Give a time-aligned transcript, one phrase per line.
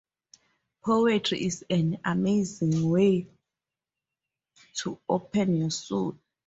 [0.83, 3.27] Poetry is an amazing, way
[4.73, 6.17] to open up your soul.